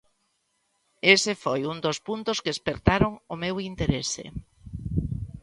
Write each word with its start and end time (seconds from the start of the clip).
Ese 1.15 1.33
foi 1.43 1.61
un 1.71 1.77
dos 1.85 1.97
puntos 2.07 2.37
que 2.43 2.53
espertaron 2.55 3.13
o 3.33 3.35
meu 3.43 3.55
interese. 3.69 4.25